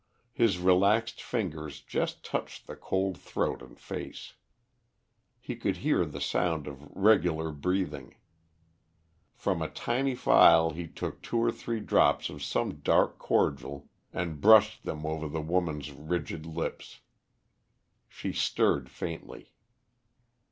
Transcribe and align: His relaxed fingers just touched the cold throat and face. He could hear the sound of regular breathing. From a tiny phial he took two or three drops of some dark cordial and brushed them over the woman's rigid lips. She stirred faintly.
His 0.33 0.57
relaxed 0.57 1.21
fingers 1.21 1.79
just 1.79 2.25
touched 2.25 2.65
the 2.65 2.75
cold 2.75 3.19
throat 3.19 3.61
and 3.61 3.79
face. 3.79 4.33
He 5.39 5.55
could 5.55 5.77
hear 5.85 6.05
the 6.05 6.19
sound 6.19 6.65
of 6.65 6.83
regular 6.95 7.51
breathing. 7.51 8.15
From 9.35 9.61
a 9.61 9.69
tiny 9.69 10.15
phial 10.15 10.71
he 10.71 10.87
took 10.87 11.21
two 11.21 11.37
or 11.37 11.51
three 11.51 11.81
drops 11.81 12.31
of 12.31 12.41
some 12.41 12.77
dark 12.79 13.19
cordial 13.19 13.89
and 14.11 14.41
brushed 14.41 14.85
them 14.85 15.05
over 15.05 15.27
the 15.27 15.39
woman's 15.39 15.91
rigid 15.91 16.47
lips. 16.47 17.01
She 18.09 18.33
stirred 18.33 18.89
faintly. 18.89 19.53